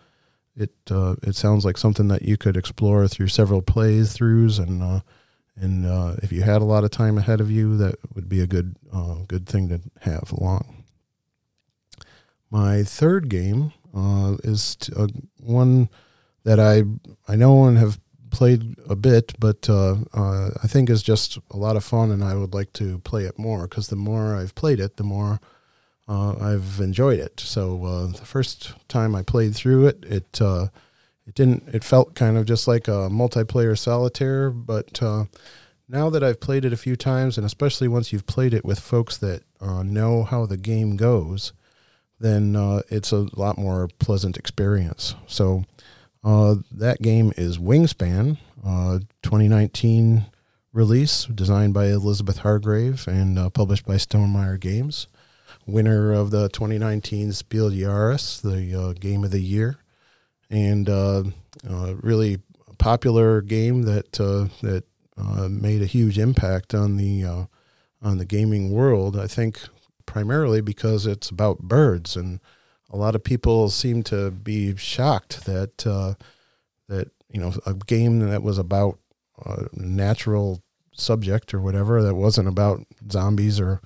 it 0.56 0.72
uh, 0.90 1.16
it 1.22 1.34
sounds 1.36 1.64
like 1.64 1.78
something 1.78 2.08
that 2.08 2.22
you 2.22 2.36
could 2.36 2.56
explore 2.56 3.08
through 3.08 3.28
several 3.28 3.62
plays 3.62 4.16
throughs, 4.16 4.58
and 4.58 4.82
uh, 4.82 5.00
and 5.56 5.86
uh, 5.86 6.16
if 6.22 6.32
you 6.32 6.42
had 6.42 6.62
a 6.62 6.66
lot 6.66 6.84
of 6.84 6.90
time 6.90 7.18
ahead 7.18 7.40
of 7.40 7.50
you, 7.50 7.76
that 7.78 7.96
would 8.14 8.28
be 8.28 8.40
a 8.40 8.46
good 8.46 8.76
uh, 8.92 9.16
good 9.26 9.46
thing 9.46 9.68
to 9.68 9.80
have 10.00 10.32
along. 10.32 10.77
My 12.50 12.82
third 12.82 13.28
game 13.28 13.72
uh, 13.94 14.36
is 14.42 14.76
t- 14.76 14.92
uh, 14.96 15.08
one 15.38 15.88
that 16.44 16.58
I 16.58 16.84
I 17.30 17.36
know 17.36 17.64
and 17.64 17.76
have 17.78 18.00
played 18.30 18.76
a 18.88 18.96
bit, 18.96 19.34
but 19.38 19.68
uh, 19.68 19.96
uh, 20.12 20.50
I 20.62 20.66
think 20.66 20.90
is 20.90 21.02
just 21.02 21.38
a 21.50 21.56
lot 21.56 21.76
of 21.76 21.84
fun, 21.84 22.10
and 22.10 22.22
I 22.24 22.34
would 22.34 22.54
like 22.54 22.72
to 22.74 22.98
play 23.00 23.24
it 23.24 23.38
more 23.38 23.66
because 23.66 23.88
the 23.88 23.96
more 23.96 24.34
I've 24.34 24.54
played 24.54 24.80
it, 24.80 24.96
the 24.96 25.04
more 25.04 25.40
uh, 26.08 26.36
I've 26.40 26.80
enjoyed 26.80 27.18
it. 27.18 27.40
So 27.40 27.84
uh, 27.84 28.06
the 28.06 28.24
first 28.24 28.74
time 28.88 29.14
I 29.14 29.22
played 29.22 29.54
through 29.54 29.86
it, 29.86 30.04
it 30.04 30.40
it 30.40 31.34
didn't 31.34 31.68
it 31.72 31.84
felt 31.84 32.14
kind 32.14 32.38
of 32.38 32.46
just 32.46 32.66
like 32.66 32.88
a 32.88 33.10
multiplayer 33.10 33.76
solitaire, 33.76 34.50
but 34.50 35.02
now 35.90 36.10
that 36.10 36.22
I've 36.22 36.40
played 36.40 36.64
it 36.64 36.72
a 36.72 36.78
few 36.78 36.96
times, 36.96 37.36
and 37.36 37.46
especially 37.46 37.88
once 37.88 38.12
you've 38.12 38.26
played 38.26 38.54
it 38.54 38.64
with 38.64 38.80
folks 38.80 39.18
that 39.18 39.42
know 39.60 40.24
how 40.24 40.46
the 40.46 40.56
game 40.56 40.96
goes 40.96 41.52
then 42.20 42.56
uh, 42.56 42.82
it's 42.88 43.12
a 43.12 43.26
lot 43.34 43.58
more 43.58 43.88
pleasant 43.98 44.36
experience. 44.36 45.14
So 45.26 45.64
uh, 46.24 46.56
that 46.72 47.00
game 47.00 47.32
is 47.36 47.58
Wingspan, 47.58 48.38
uh, 48.64 48.98
2019 49.22 50.26
release, 50.72 51.24
designed 51.26 51.74
by 51.74 51.86
Elizabeth 51.86 52.38
Hargrave 52.38 53.06
and 53.06 53.38
uh, 53.38 53.50
published 53.50 53.86
by 53.86 53.94
Stonemaier 53.94 54.58
Games. 54.58 55.06
winner 55.66 56.12
of 56.12 56.30
the 56.30 56.48
2019 56.48 57.32
Spiel 57.32 57.70
Jahres, 57.70 58.40
the 58.42 58.74
uh, 58.78 58.92
game 58.94 59.24
of 59.24 59.30
the 59.30 59.40
year, 59.40 59.76
and 60.50 60.88
uh, 60.88 61.24
really 62.00 62.38
popular 62.78 63.40
game 63.40 63.82
that 63.82 64.12
that 64.12 64.84
made 65.48 65.82
a 65.82 65.86
huge 65.86 66.18
impact 66.18 66.74
on 66.74 66.96
the 66.96 67.46
on 68.00 68.18
the 68.18 68.24
gaming 68.24 68.70
world. 68.70 69.18
I 69.18 69.26
think 69.26 69.60
primarily 70.08 70.62
because 70.62 71.06
it's 71.06 71.28
about 71.28 71.60
birds, 71.60 72.16
and 72.16 72.40
a 72.90 72.96
lot 72.96 73.14
of 73.14 73.22
people 73.22 73.68
seem 73.68 74.02
to 74.04 74.30
be 74.30 74.74
shocked 74.74 75.44
that 75.44 75.78
that 76.88 77.10
you 77.30 77.38
know 77.38 77.52
a 77.66 77.74
game 77.74 78.20
that 78.20 78.42
was 78.42 78.56
about 78.56 78.98
a 79.44 79.66
natural 79.74 80.62
subject 80.92 81.52
or 81.52 81.60
whatever 81.60 82.02
that 82.02 82.14
wasn't 82.14 82.48
about 82.48 82.80
zombies 83.12 83.60
or 83.60 83.80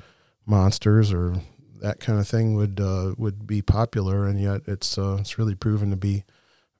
monsters 0.47 1.13
or 1.13 1.35
that 1.81 1.99
kind 1.99 2.19
of 2.19 2.29
thing 2.29 2.55
would 2.55 2.81
uh, 2.81 3.15
would 3.19 3.45
be 3.47 3.61
popular, 3.61 4.27
and 4.27 4.41
yet 4.41 4.63
it's 4.67 4.97
uh, 4.97 5.17
it's 5.19 5.39
really 5.39 5.57
proven 5.57 5.91
to 5.91 5.97
be 5.97 6.25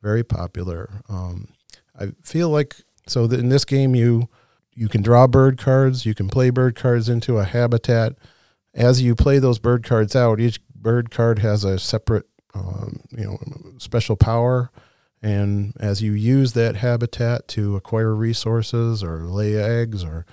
very 0.01 0.23
popular. 0.23 1.03
Um, 1.09 1.49
I 1.99 2.13
feel 2.23 2.49
like 2.49 2.77
so 3.09 3.25
in 3.25 3.49
this 3.49 3.65
game 3.65 3.97
you 3.97 4.29
you 4.75 4.89
can 4.89 5.03
draw 5.03 5.27
bird 5.27 5.59
cards, 5.59 6.07
you 6.07 6.15
can 6.15 6.29
play 6.29 6.51
bird 6.51 6.77
cards 6.77 7.09
into 7.09 7.39
a 7.39 7.45
habitat. 7.45 8.15
As 8.75 9.03
you 9.03 9.15
play 9.15 9.39
those 9.39 9.59
bird 9.59 9.85
cards 9.85 10.17
out, 10.17 10.41
each 10.41 10.61
bird 10.75 11.11
card 11.11 11.41
has 11.41 11.65
a 11.65 11.79
separate 11.79 12.27
um, 12.55 13.01
you 13.11 13.25
know 13.25 13.39
special 13.79 14.17
power 14.17 14.71
and 15.23 15.75
as 15.79 16.03
you 16.03 16.13
use 16.13 16.53
that 16.53 16.77
habitat 16.77 17.47
to 17.49 17.77
acquire 17.77 18.15
resources 18.15 19.05
or 19.05 19.21
lay 19.21 19.57
eggs 19.57 20.03
or 20.03 20.27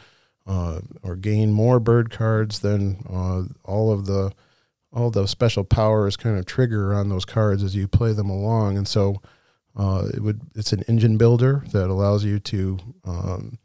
uh, 0.48 0.81
or 1.03 1.15
gain 1.15 1.51
more 1.51 1.79
bird 1.79 2.10
cards, 2.10 2.60
then 2.60 3.03
uh, 3.08 3.43
all 3.63 3.91
of 3.91 4.08
the 4.08 4.34
all 4.91 5.12
the 5.12 5.27
special 5.27 5.63
powers 5.63 6.17
kind 6.17 6.39
of 6.39 6.48
trigger 6.48 6.96
on 6.96 7.10
those 7.10 7.25
cards 7.25 7.62
as 7.63 7.75
you 7.75 7.88
play 7.88 8.12
them 8.13 8.31
along. 8.31 8.75
And 8.75 8.88
so 8.88 9.22
uh, 9.75 10.08
it 10.12 10.24
would 10.24 10.41
it's 10.55 10.74
an 10.74 10.84
engine 10.88 11.17
builder 11.17 11.63
that 11.72 11.88
allows 11.88 12.25
you 12.25 12.39
to 12.39 12.79
um, 13.05 13.60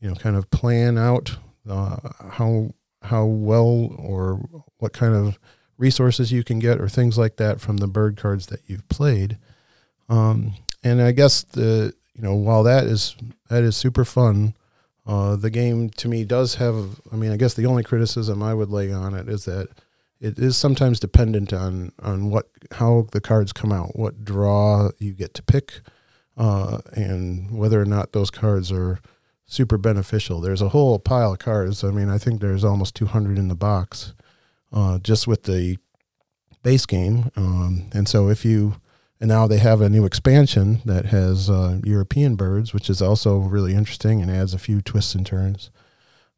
you 0.00 0.08
know 0.08 0.14
kind 0.14 0.36
of 0.36 0.50
plan 0.50 0.96
out 0.96 1.36
uh, 1.68 1.96
how 2.30 2.70
how 3.02 3.24
well 3.24 3.94
or 3.98 4.36
what 4.78 4.92
kind 4.92 5.14
of 5.14 5.38
resources 5.78 6.30
you 6.30 6.44
can 6.44 6.58
get 6.58 6.80
or 6.80 6.88
things 6.88 7.18
like 7.18 7.36
that 7.36 7.60
from 7.60 7.78
the 7.78 7.86
bird 7.86 8.16
cards 8.16 8.46
that 8.46 8.60
you've 8.66 8.88
played. 8.88 9.38
Um, 10.08 10.54
and 10.84 11.00
I 11.00 11.12
guess 11.12 11.42
the 11.42 11.94
you 12.14 12.22
know 12.22 12.34
while 12.34 12.62
that 12.64 12.84
is 12.84 13.16
that 13.48 13.62
is 13.62 13.76
super 13.76 14.04
fun, 14.04 14.54
uh, 15.06 15.36
the 15.36 15.50
game 15.50 15.90
to 15.90 16.08
me 16.08 16.24
does 16.24 16.56
have. 16.56 17.00
I 17.12 17.16
mean, 17.16 17.32
I 17.32 17.36
guess 17.36 17.54
the 17.54 17.66
only 17.66 17.82
criticism 17.82 18.42
I 18.42 18.54
would 18.54 18.70
lay 18.70 18.92
on 18.92 19.14
it 19.14 19.28
is 19.28 19.44
that 19.46 19.68
it 20.20 20.38
is 20.38 20.56
sometimes 20.56 21.00
dependent 21.00 21.52
on 21.52 21.92
on 22.00 22.30
what 22.30 22.48
how 22.72 23.06
the 23.12 23.20
cards 23.20 23.52
come 23.52 23.72
out, 23.72 23.96
what 23.96 24.24
draw 24.24 24.90
you 24.98 25.12
get 25.12 25.34
to 25.34 25.42
pick, 25.42 25.80
uh, 26.36 26.78
and 26.92 27.50
whether 27.50 27.80
or 27.80 27.86
not 27.86 28.12
those 28.12 28.30
cards 28.30 28.70
are 28.70 29.00
super 29.52 29.76
beneficial. 29.76 30.40
There's 30.40 30.62
a 30.62 30.70
whole 30.70 30.98
pile 30.98 31.32
of 31.32 31.38
cards. 31.38 31.84
I 31.84 31.90
mean, 31.90 32.08
I 32.08 32.16
think 32.16 32.40
there's 32.40 32.64
almost 32.64 32.96
200 32.96 33.36
in 33.36 33.48
the 33.48 33.54
box, 33.54 34.14
uh, 34.72 34.98
just 34.98 35.26
with 35.26 35.42
the 35.42 35.76
base 36.62 36.86
game. 36.86 37.30
Um, 37.36 37.90
and 37.92 38.08
so 38.08 38.28
if 38.28 38.44
you 38.44 38.76
and 39.20 39.28
now 39.28 39.46
they 39.46 39.58
have 39.58 39.80
a 39.80 39.88
new 39.88 40.04
expansion 40.04 40.80
that 40.84 41.06
has 41.06 41.48
uh, 41.48 41.80
European 41.84 42.34
birds, 42.34 42.74
which 42.74 42.90
is 42.90 43.00
also 43.00 43.38
really 43.38 43.74
interesting 43.74 44.20
and 44.20 44.30
adds 44.30 44.52
a 44.52 44.58
few 44.58 44.80
twists 44.80 45.14
and 45.14 45.24
turns. 45.24 45.70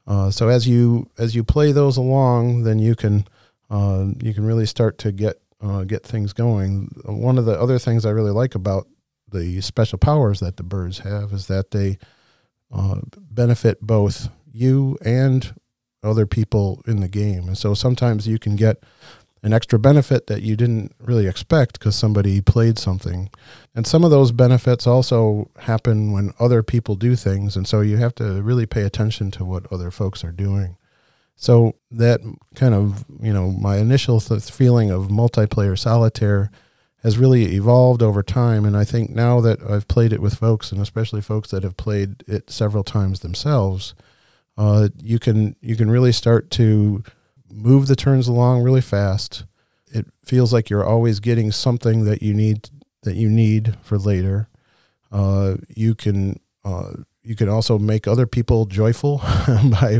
Uh, 0.07 0.31
so 0.31 0.49
as 0.49 0.69
you 0.69 1.09
as 1.17 1.35
you 1.35 1.45
play 1.45 1.73
those 1.73 1.97
along, 1.97 2.65
then 2.65 2.79
you 2.79 2.95
can 2.95 3.27
uh, 3.71 4.09
you 4.21 4.35
can 4.35 4.45
really 4.45 4.67
start 4.67 4.99
to 4.99 5.13
get 5.13 5.41
uh, 5.63 5.85
get 5.85 6.03
things 6.03 6.33
going. 6.33 6.95
One 7.05 7.39
of 7.39 7.45
the 7.45 7.59
other 7.59 7.79
things 7.79 8.05
I 8.05 8.11
really 8.11 8.33
like 8.33 8.55
about 8.55 8.89
the 9.31 9.61
special 9.61 9.99
powers 9.99 10.41
that 10.41 10.57
the 10.57 10.63
birds 10.63 10.99
have 10.99 11.33
is 11.33 11.47
that 11.47 11.71
they 11.71 11.99
uh, 12.75 13.01
benefit 13.17 13.81
both 13.81 14.29
you 14.53 14.99
and 15.05 15.55
other 16.03 16.27
people 16.27 16.83
in 16.87 17.01
the 17.01 17.09
game. 17.09 17.49
And 17.49 17.57
so 17.57 17.75
sometimes 17.75 18.29
you 18.29 18.39
can 18.39 18.57
get 18.57 18.83
an 19.43 19.53
extra 19.53 19.79
benefit 19.79 20.27
that 20.27 20.43
you 20.43 20.57
didn't 20.57 20.95
really 20.99 21.27
expect 21.27 21.79
because 21.79 21.95
somebody 21.95 22.41
played 22.41 22.79
something. 22.79 23.29
And 23.75 23.87
some 23.87 24.03
of 24.03 24.11
those 24.11 24.33
benefits 24.33 24.87
also 24.87 25.51
happen 25.59 26.13
when 26.13 26.33
other 26.39 26.63
people 26.63 26.95
do 26.95 27.15
things. 27.15 27.55
And 27.55 27.69
so 27.69 27.83
you 27.83 27.99
have 27.99 28.15
to 28.17 28.43
really 28.43 28.65
pay 28.65 28.83
attention 28.83 29.31
to 29.33 29.45
what 29.45 29.71
other 29.71 29.91
folks 29.91 30.25
are 30.25 30.33
doing. 30.33 30.77
So 31.37 31.75
that 31.91 32.21
kind 32.55 32.75
of, 32.75 33.05
you 33.21 33.33
know, 33.33 33.51
my 33.51 33.77
initial 33.79 34.21
th- 34.21 34.51
feeling 34.51 34.91
of 34.91 35.09
multiplayer 35.09 35.79
solitaire 35.79 36.51
has 37.05 37.19
really 37.19 37.55
evolved 37.55 38.03
over 38.03 38.23
time. 38.23 38.65
And 38.65 38.77
I 38.77 38.83
think 38.83 39.11
now 39.11 39.41
that 39.43 39.63
I've 39.63 39.87
played 39.87 40.13
it 40.13 40.23
with 40.23 40.35
folks, 40.35 40.73
and 40.73 40.81
especially 40.81 41.21
folks 41.21 41.51
that 41.51 41.63
have 41.63 41.77
played 41.77 42.25
it 42.27 42.51
several 42.51 42.83
times 42.83 43.21
themselves, 43.21 43.95
uh, 44.57 44.89
you 45.03 45.19
can 45.19 45.55
you 45.61 45.77
can 45.77 45.91
really 45.91 46.13
start 46.13 46.51
to 46.53 47.05
move 47.53 47.87
the 47.87 47.97
turns 47.97 48.27
along 48.27 48.63
really 48.63 48.81
fast. 48.81 49.45
It 49.93 50.07
feels 50.25 50.53
like 50.53 50.71
you're 50.71 50.85
always 50.85 51.21
getting 51.21 51.53
something 51.53 52.05
that 52.05 52.23
you 52.23 52.33
need 52.33 52.71
that 53.03 53.17
you 53.17 53.29
need 53.29 53.77
for 53.83 53.99
later. 53.99 54.49
Uh, 55.13 55.57
you 55.69 55.95
can 55.95 56.41
uh, 56.65 56.93
you 57.23 57.37
can 57.37 57.51
also 57.51 57.79
make 57.79 58.09
other 58.09 58.27
people 58.27 58.65
joyful 58.65 59.19
by 59.81 59.99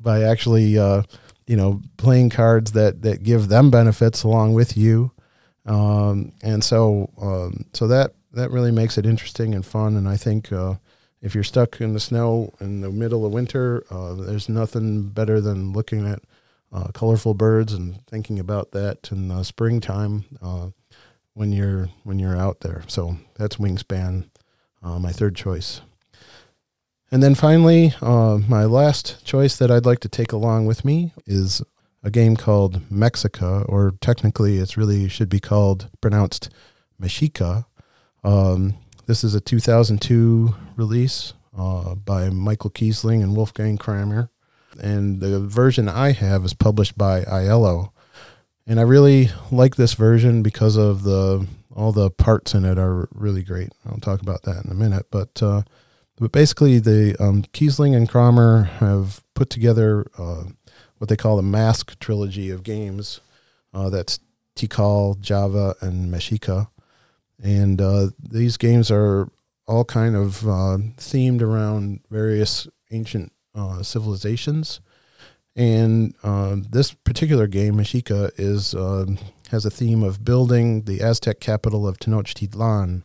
by 0.00 0.22
actually 0.22 0.76
uh, 0.76 1.02
you 1.46 1.56
know 1.56 1.80
playing 1.96 2.30
cards 2.30 2.72
that 2.72 3.02
that 3.02 3.22
give 3.22 3.48
them 3.48 3.70
benefits 3.70 4.24
along 4.24 4.54
with 4.54 4.76
you. 4.76 5.12
Um, 5.66 6.32
and 6.42 6.62
so 6.62 7.10
um, 7.20 7.64
so 7.72 7.86
that 7.88 8.14
that 8.32 8.50
really 8.50 8.72
makes 8.72 8.98
it 8.98 9.06
interesting 9.06 9.54
and 9.54 9.64
fun. 9.64 9.96
And 9.96 10.08
I 10.08 10.16
think 10.16 10.52
uh, 10.52 10.74
if 11.22 11.34
you're 11.34 11.44
stuck 11.44 11.80
in 11.80 11.94
the 11.94 12.00
snow 12.00 12.52
in 12.60 12.80
the 12.80 12.90
middle 12.90 13.24
of 13.24 13.32
winter, 13.32 13.84
uh, 13.90 14.14
there's 14.14 14.48
nothing 14.48 15.08
better 15.08 15.40
than 15.40 15.72
looking 15.72 16.06
at 16.06 16.20
uh, 16.72 16.88
colorful 16.88 17.34
birds 17.34 17.72
and 17.72 18.04
thinking 18.06 18.38
about 18.38 18.72
that 18.72 19.10
in 19.12 19.28
the 19.28 19.42
springtime 19.44 20.24
uh, 20.42 20.68
when 21.32 21.52
you're 21.52 21.88
when 22.02 22.18
you're 22.18 22.36
out 22.36 22.60
there. 22.60 22.82
So 22.88 23.16
that's 23.36 23.56
Wingspan, 23.56 24.28
uh, 24.82 24.98
my 24.98 25.12
third 25.12 25.36
choice. 25.36 25.80
And 27.10 27.22
then 27.22 27.36
finally, 27.36 27.94
uh, 28.02 28.38
my 28.48 28.64
last 28.64 29.24
choice 29.24 29.56
that 29.56 29.70
I'd 29.70 29.86
like 29.86 30.00
to 30.00 30.08
take 30.08 30.32
along 30.32 30.66
with 30.66 30.84
me 30.84 31.12
is 31.26 31.62
a 32.04 32.10
game 32.10 32.36
called 32.36 32.80
Mexica, 32.90 33.68
or 33.68 33.94
technically, 34.00 34.58
it's 34.58 34.76
really 34.76 35.08
should 35.08 35.28
be 35.28 35.40
called 35.40 35.90
pronounced 36.00 36.50
Mexica. 37.00 37.64
Um, 38.22 38.74
this 39.06 39.24
is 39.24 39.34
a 39.34 39.40
2002 39.40 40.54
release 40.76 41.32
uh, 41.58 41.96
by 41.96 42.30
Michael 42.30 42.70
Kiesling 42.70 43.22
and 43.22 43.34
Wolfgang 43.34 43.76
Kramer 43.78 44.30
and 44.80 45.20
the 45.20 45.40
version 45.40 45.88
I 45.88 46.12
have 46.12 46.44
is 46.44 46.54
published 46.54 46.96
by 46.96 47.22
Aiello. 47.22 47.90
And 48.66 48.80
I 48.80 48.82
really 48.82 49.30
like 49.50 49.76
this 49.76 49.94
version 49.94 50.42
because 50.42 50.76
of 50.76 51.02
the 51.02 51.46
all 51.74 51.92
the 51.92 52.10
parts 52.10 52.54
in 52.54 52.64
it 52.64 52.78
are 52.78 53.08
really 53.12 53.42
great. 53.42 53.70
I'll 53.84 53.98
talk 53.98 54.22
about 54.22 54.42
that 54.42 54.64
in 54.64 54.70
a 54.70 54.74
minute, 54.74 55.06
but 55.10 55.42
uh, 55.42 55.62
but 56.16 56.32
basically 56.32 56.78
the 56.78 57.16
um, 57.22 57.42
Kiesling 57.52 57.96
and 57.96 58.08
Kramer 58.08 58.64
have 58.78 59.22
put 59.34 59.50
together 59.50 60.06
uh, 60.16 60.44
what 61.04 61.10
they 61.10 61.16
call 61.18 61.36
the 61.36 61.42
Mask 61.42 61.98
trilogy 61.98 62.48
of 62.48 62.62
games. 62.62 63.20
Uh, 63.74 63.90
that's 63.90 64.20
Tikal, 64.56 65.20
Java, 65.20 65.74
and 65.82 66.10
Mexica, 66.10 66.68
and 67.42 67.78
uh, 67.78 68.08
these 68.18 68.56
games 68.56 68.90
are 68.90 69.28
all 69.66 69.84
kind 69.84 70.16
of 70.16 70.48
uh, 70.48 70.78
themed 70.96 71.42
around 71.42 72.00
various 72.10 72.66
ancient 72.90 73.32
uh, 73.54 73.82
civilizations. 73.82 74.80
And 75.54 76.14
uh, 76.22 76.56
this 76.70 76.94
particular 76.94 77.48
game, 77.48 77.74
Mexica, 77.74 78.30
is 78.38 78.72
has 79.50 79.66
a 79.66 79.70
theme 79.70 80.02
of 80.02 80.24
building 80.24 80.84
the 80.84 81.02
Aztec 81.02 81.38
capital 81.38 81.86
of 81.86 81.98
Tenochtitlan 81.98 83.02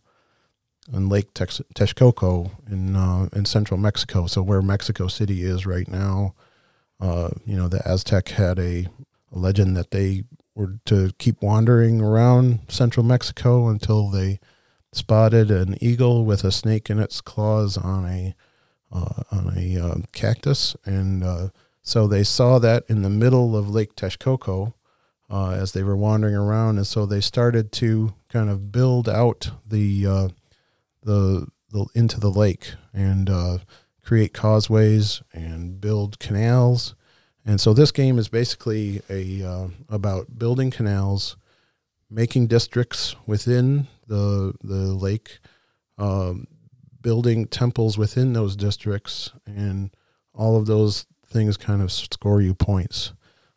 on 0.93 1.09
Lake 1.09 1.33
Texcoco 1.33 2.51
in 2.71 2.95
uh, 2.95 3.27
in 3.33 3.43
central 3.43 3.77
Mexico. 3.77 4.25
So 4.25 4.41
where 4.41 4.61
Mexico 4.61 5.07
City 5.07 5.43
is 5.43 5.65
right 5.65 5.89
now, 5.89 6.33
uh, 6.99 7.29
you 7.45 7.55
know, 7.55 7.67
the 7.67 7.87
Aztec 7.87 8.29
had 8.29 8.59
a, 8.59 8.87
a 9.31 9.37
legend 9.37 9.75
that 9.77 9.91
they 9.91 10.23
were 10.55 10.79
to 10.85 11.11
keep 11.17 11.41
wandering 11.41 12.01
around 12.01 12.59
central 12.67 13.05
Mexico 13.05 13.67
until 13.69 14.09
they 14.09 14.39
spotted 14.91 15.49
an 15.51 15.77
eagle 15.81 16.25
with 16.25 16.43
a 16.43 16.51
snake 16.51 16.89
in 16.89 16.99
its 16.99 17.21
claws 17.21 17.77
on 17.77 18.05
a 18.05 18.35
uh, 18.91 19.23
on 19.31 19.53
a 19.55 19.77
uh, 19.79 19.95
cactus, 20.13 20.75
and 20.83 21.23
uh, 21.23 21.49
so 21.83 22.07
they 22.07 22.23
saw 22.23 22.57
that 22.57 22.83
in 22.89 23.03
the 23.03 23.09
middle 23.09 23.55
of 23.55 23.69
Lake 23.69 23.95
Texcoco 23.95 24.73
uh, 25.29 25.51
as 25.51 25.73
they 25.73 25.83
were 25.83 25.95
wandering 25.95 26.33
around, 26.33 26.77
and 26.77 26.87
so 26.87 27.05
they 27.05 27.21
started 27.21 27.71
to 27.71 28.15
kind 28.29 28.49
of 28.49 28.71
build 28.71 29.07
out 29.07 29.51
the 29.65 30.31
the, 31.03 31.47
the 31.69 31.85
into 31.93 32.19
the 32.19 32.31
lake. 32.31 32.73
And 32.91 33.29
create 34.09 34.33
causeways 34.33 35.21
and 35.33 35.79
build 35.79 36.17
canals. 36.17 36.95
And 37.45 37.61
so 37.61 37.75
this 37.75 37.91
game 37.91 38.17
is 38.17 38.27
basically 38.27 39.03
a 39.07 39.43
uh, 39.43 39.67
about 39.87 40.39
building 40.39 40.71
canals, 40.71 41.37
making 42.09 42.47
districts 42.47 43.15
within 43.27 43.87
the 44.07 44.55
the 44.63 44.95
lake, 44.95 45.37
um, 45.99 46.47
building 47.01 47.45
temples 47.45 47.99
within 47.99 48.33
those 48.33 48.55
districts, 48.55 49.31
and 49.45 49.91
all 50.33 50.57
of 50.57 50.65
those 50.65 51.05
things 51.27 51.55
kind 51.55 51.83
of 51.83 51.91
score 51.91 52.41
you 52.41 52.55
points. 52.55 53.13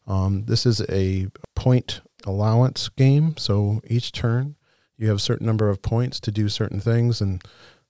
Um, 0.06 0.44
this 0.44 0.66
is 0.66 0.82
a 0.90 1.28
point 1.54 2.02
allowance 2.26 2.90
game, 2.90 3.38
so 3.38 3.80
each 3.86 4.12
turn 4.12 4.56
you 5.02 5.08
have 5.08 5.16
a 5.16 5.20
certain 5.20 5.46
number 5.46 5.68
of 5.68 5.82
points 5.82 6.20
to 6.20 6.30
do 6.30 6.48
certain 6.48 6.78
things, 6.78 7.20
and 7.20 7.42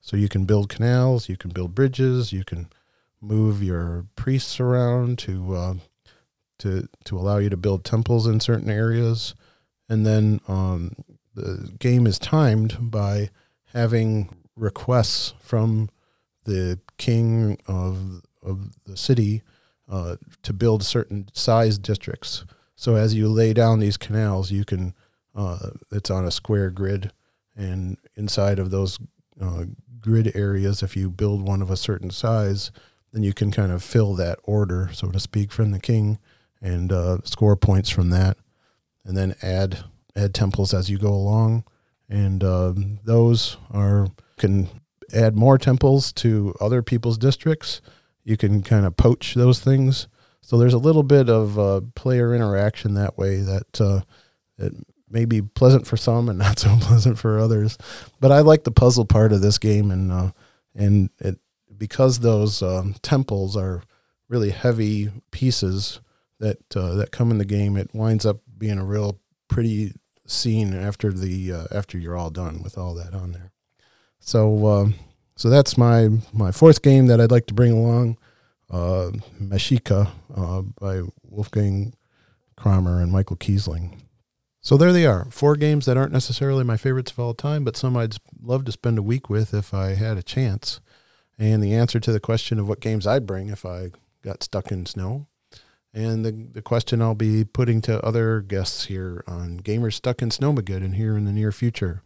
so 0.02 0.16
you 0.16 0.28
can 0.28 0.44
build 0.44 0.68
canals, 0.68 1.28
you 1.28 1.36
can 1.36 1.50
build 1.50 1.74
bridges, 1.74 2.32
you 2.32 2.44
can 2.44 2.68
move 3.20 3.62
your 3.62 4.04
priests 4.16 4.58
around 4.60 5.18
to 5.20 5.54
uh, 5.54 5.74
to 6.58 6.88
to 7.04 7.16
allow 7.16 7.38
you 7.38 7.48
to 7.48 7.56
build 7.56 7.84
temples 7.84 8.26
in 8.26 8.40
certain 8.40 8.68
areas, 8.68 9.34
and 9.88 10.04
then 10.04 10.40
um, 10.48 10.92
the 11.34 11.72
game 11.78 12.06
is 12.06 12.18
timed 12.18 12.90
by 12.90 13.30
having 13.72 14.28
requests 14.56 15.34
from 15.38 15.88
the 16.44 16.78
king 16.98 17.56
of 17.66 18.22
of 18.42 18.70
the 18.84 18.96
city 18.96 19.42
uh, 19.88 20.16
to 20.42 20.52
build 20.52 20.82
certain 20.82 21.28
size 21.32 21.78
districts. 21.78 22.44
So 22.74 22.96
as 22.96 23.14
you 23.14 23.28
lay 23.28 23.52
down 23.52 23.78
these 23.78 23.96
canals, 23.96 24.50
you 24.50 24.64
can 24.64 24.94
uh, 25.34 25.70
it's 25.92 26.10
on 26.10 26.24
a 26.24 26.32
square 26.32 26.70
grid, 26.70 27.12
and 27.56 27.98
inside 28.16 28.58
of 28.58 28.72
those 28.72 28.98
uh, 29.40 29.64
grid 30.02 30.32
areas, 30.34 30.82
if 30.82 30.96
you 30.96 31.08
build 31.08 31.46
one 31.46 31.62
of 31.62 31.70
a 31.70 31.76
certain 31.76 32.10
size, 32.10 32.70
then 33.12 33.22
you 33.22 33.32
can 33.32 33.50
kind 33.50 33.72
of 33.72 33.82
fill 33.82 34.14
that 34.14 34.38
order, 34.42 34.90
so 34.92 35.08
to 35.08 35.20
speak, 35.20 35.52
from 35.52 35.70
the 35.70 35.80
king, 35.80 36.18
and 36.60 36.92
uh, 36.92 37.18
score 37.24 37.56
points 37.56 37.90
from 37.90 38.10
that, 38.10 38.36
and 39.04 39.16
then 39.16 39.34
add 39.42 39.84
add 40.14 40.34
temples 40.34 40.74
as 40.74 40.90
you 40.90 40.98
go 40.98 41.12
along, 41.12 41.64
and 42.08 42.44
um, 42.44 42.98
those 43.04 43.56
are 43.70 44.08
can 44.38 44.68
add 45.14 45.36
more 45.36 45.58
temples 45.58 46.12
to 46.12 46.54
other 46.60 46.82
people's 46.82 47.18
districts. 47.18 47.80
You 48.24 48.36
can 48.36 48.62
kind 48.62 48.86
of 48.86 48.96
poach 48.96 49.34
those 49.34 49.60
things. 49.60 50.08
So 50.40 50.58
there's 50.58 50.74
a 50.74 50.78
little 50.78 51.02
bit 51.02 51.28
of 51.28 51.58
uh, 51.58 51.80
player 51.94 52.34
interaction 52.34 52.94
that 52.94 53.16
way 53.16 53.40
that 53.40 53.80
uh, 53.80 54.00
that 54.58 54.72
may 55.12 55.24
be 55.24 55.42
pleasant 55.42 55.86
for 55.86 55.96
some 55.96 56.28
and 56.28 56.38
not 56.38 56.58
so 56.58 56.76
pleasant 56.80 57.18
for 57.18 57.38
others. 57.38 57.78
But 58.20 58.32
I 58.32 58.40
like 58.40 58.64
the 58.64 58.70
puzzle 58.70 59.04
part 59.04 59.32
of 59.32 59.40
this 59.40 59.58
game, 59.58 59.90
and 59.90 60.10
uh, 60.10 60.30
and 60.74 61.10
it 61.18 61.38
because 61.76 62.20
those 62.20 62.62
um, 62.62 62.94
temples 63.02 63.56
are 63.56 63.82
really 64.28 64.50
heavy 64.50 65.10
pieces 65.30 66.00
that 66.38 66.58
uh, 66.76 66.94
that 66.94 67.12
come 67.12 67.30
in 67.30 67.38
the 67.38 67.44
game. 67.44 67.76
It 67.76 67.90
winds 67.92 68.26
up 68.26 68.38
being 68.56 68.78
a 68.78 68.84
real 68.84 69.18
pretty 69.48 69.92
scene 70.26 70.74
after 70.74 71.12
the 71.12 71.52
uh, 71.52 71.66
after 71.70 71.98
you're 71.98 72.16
all 72.16 72.30
done 72.30 72.62
with 72.62 72.78
all 72.78 72.94
that 72.94 73.14
on 73.14 73.32
there. 73.32 73.52
So 74.20 74.66
um, 74.66 74.94
so 75.36 75.50
that's 75.50 75.76
my 75.76 76.08
my 76.32 76.52
fourth 76.52 76.82
game 76.82 77.06
that 77.06 77.20
I'd 77.20 77.30
like 77.30 77.46
to 77.46 77.54
bring 77.54 77.72
along. 77.72 78.18
Uh, 78.70 79.10
Mashika 79.38 80.08
uh, 80.34 80.62
by 80.80 81.02
Wolfgang 81.28 81.92
Kramer 82.56 83.02
and 83.02 83.12
Michael 83.12 83.36
Kiesling. 83.36 83.98
So 84.64 84.76
there 84.76 84.92
they 84.92 85.04
are. 85.04 85.26
Four 85.30 85.56
games 85.56 85.86
that 85.86 85.96
aren't 85.96 86.12
necessarily 86.12 86.62
my 86.62 86.76
favorites 86.76 87.10
of 87.10 87.18
all 87.18 87.34
time, 87.34 87.64
but 87.64 87.76
some 87.76 87.96
I'd 87.96 88.14
love 88.40 88.64
to 88.66 88.72
spend 88.72 88.96
a 88.96 89.02
week 89.02 89.28
with 89.28 89.52
if 89.52 89.74
I 89.74 89.94
had 89.94 90.16
a 90.16 90.22
chance. 90.22 90.80
And 91.36 91.60
the 91.60 91.74
answer 91.74 91.98
to 91.98 92.12
the 92.12 92.20
question 92.20 92.60
of 92.60 92.68
what 92.68 92.80
games 92.80 93.04
I'd 93.04 93.26
bring 93.26 93.48
if 93.48 93.66
I 93.66 93.90
got 94.22 94.44
stuck 94.44 94.70
in 94.70 94.86
snow. 94.86 95.26
And 95.92 96.24
the, 96.24 96.30
the 96.30 96.62
question 96.62 97.02
I'll 97.02 97.16
be 97.16 97.44
putting 97.44 97.80
to 97.82 98.02
other 98.04 98.40
guests 98.40 98.84
here 98.84 99.24
on 99.26 99.58
Gamers 99.58 99.94
Stuck 99.94 100.22
in 100.22 100.30
Snowmageddon 100.30 100.94
here 100.94 101.16
in 101.16 101.24
the 101.24 101.32
near 101.32 101.50
future. 101.50 102.04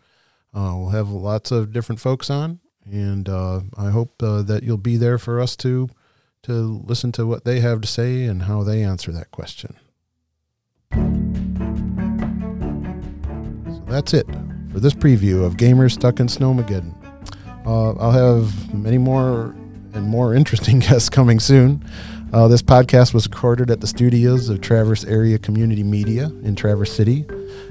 Uh, 0.54 0.72
we'll 0.76 0.88
have 0.88 1.10
lots 1.10 1.50
of 1.50 1.72
different 1.72 2.00
folks 2.00 2.30
on, 2.30 2.60
and 2.90 3.28
uh, 3.28 3.60
I 3.76 3.90
hope 3.90 4.22
uh, 4.22 4.40
that 4.42 4.62
you'll 4.62 4.78
be 4.78 4.96
there 4.96 5.18
for 5.18 5.40
us 5.40 5.54
to 5.56 5.88
to 6.44 6.52
listen 6.52 7.12
to 7.12 7.26
what 7.26 7.44
they 7.44 7.60
have 7.60 7.80
to 7.82 7.88
say 7.88 8.24
and 8.24 8.44
how 8.44 8.62
they 8.62 8.82
answer 8.82 9.12
that 9.12 9.30
question. 9.32 9.76
That's 13.86 14.14
it 14.14 14.26
for 14.72 14.80
this 14.80 14.94
preview 14.94 15.44
of 15.44 15.56
Gamers 15.56 15.92
Stuck 15.92 16.20
in 16.20 16.26
Snowmageddon. 16.26 16.94
Uh, 17.64 17.92
I'll 17.94 18.12
have 18.12 18.74
many 18.74 18.98
more 18.98 19.54
and 19.94 20.04
more 20.04 20.34
interesting 20.34 20.78
guests 20.86 21.08
coming 21.08 21.40
soon. 21.40 21.84
Uh, 22.32 22.48
this 22.48 22.62
podcast 22.62 23.14
was 23.14 23.26
recorded 23.26 23.70
at 23.70 23.80
the 23.80 23.86
studios 23.86 24.48
of 24.48 24.60
Traverse 24.60 25.04
Area 25.04 25.38
Community 25.38 25.82
Media 25.82 26.26
in 26.42 26.56
Traverse 26.56 26.92
City, 26.92 27.24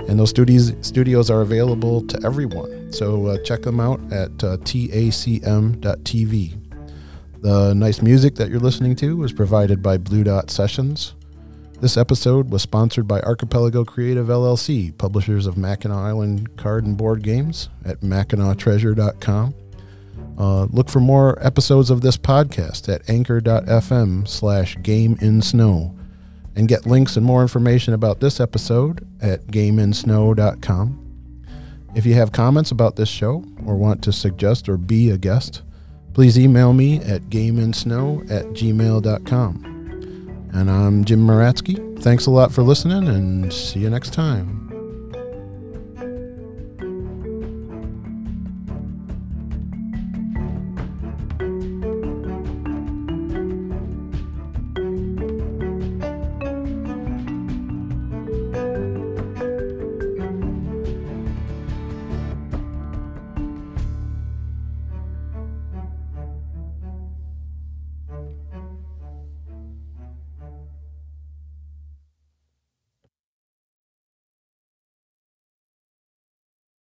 and 0.08 0.18
those 0.18 0.30
studios 0.30 0.74
studios 0.82 1.30
are 1.30 1.42
available 1.42 2.02
to 2.08 2.20
everyone. 2.26 2.92
So 2.92 3.28
uh, 3.28 3.38
check 3.44 3.62
them 3.62 3.80
out 3.80 4.00
at 4.12 4.32
uh, 4.44 4.58
tacm.tv. 4.58 5.82
The 7.42 7.74
nice 7.76 8.02
music 8.02 8.36
that 8.36 8.50
you're 8.50 8.60
listening 8.60 8.96
to 8.98 9.18
was 9.18 9.34
provided 9.34 9.84
by 9.84 9.98
Blue 9.98 10.24
Dot 10.24 10.50
Sessions. 10.50 11.14
This 11.82 11.98
episode 11.98 12.50
was 12.52 12.62
sponsored 12.62 13.08
by 13.08 13.20
Archipelago 13.22 13.84
Creative 13.84 14.26
LLC, 14.28 14.98
publishers 14.98 15.46
of 15.46 15.58
Mackinac 15.58 15.98
Island 15.98 16.56
card 16.58 16.86
and 16.86 16.98
board 16.98 17.22
games 17.22 17.70
at 17.84 18.00
MackinacTreasure.com. 18.02 19.54
Uh, 20.38 20.64
look 20.66 20.90
for 20.90 21.00
more 21.00 21.38
episodes 21.46 21.90
of 21.90 22.02
this 22.02 22.18
podcast 22.18 22.94
at 22.94 23.10
anchor.fm 23.10 24.28
slash 24.28 24.78
game 24.82 25.18
in 25.22 25.42
snow 25.42 25.96
and 26.56 26.68
get 26.68 26.86
links 26.86 27.18
and 27.18 27.26
more 27.26 27.42
information 27.42 27.94
about 27.94 28.20
this 28.22 28.40
episode 28.40 29.06
at 29.22 29.46
gameinsnow.com. 29.48 31.02
If 31.94 32.06
you 32.06 32.14
have 32.16 32.32
comments 32.32 32.72
about 32.72 32.96
this 32.96 33.10
show 33.10 33.44
or 33.66 33.76
want 33.76 34.02
to 34.04 34.14
suggest 34.14 34.68
or 34.68 34.78
be 34.78 35.10
a 35.10 35.18
guest, 35.18 35.62
please 36.14 36.40
email 36.40 36.74
me 36.74 37.00
at 37.02 37.24
gameinsnow 37.24 38.30
at 38.32 38.46
gmail.com. 38.48 39.75
And 40.56 40.72
I'm 40.72 41.04
Jim 41.04 41.20
Maratsky. 41.20 42.02
Thanks 42.02 42.28
a 42.28 42.32
lot 42.32 42.50
for 42.50 42.64
listening 42.64 43.10
and 43.10 43.52
see 43.52 43.82
you 43.82 43.90
next 43.90 44.14
time. 44.14 44.75